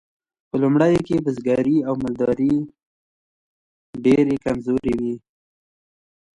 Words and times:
په 0.49 0.55
لومړیو 0.61 1.01
کې 1.07 1.23
بزګري 1.25 1.77
او 1.87 1.93
مالداري 2.03 2.53
ډیرې 4.05 4.35
کمزورې 4.45 4.93
وې. 5.01 5.15